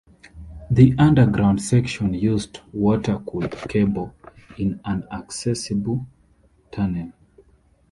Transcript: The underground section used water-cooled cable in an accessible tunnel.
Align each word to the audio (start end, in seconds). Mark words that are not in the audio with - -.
The 0.71 0.95
underground 0.97 1.61
section 1.61 2.15
used 2.15 2.61
water-cooled 2.73 3.51
cable 3.69 4.15
in 4.57 4.81
an 4.83 5.03
accessible 5.11 6.07
tunnel. 6.71 7.11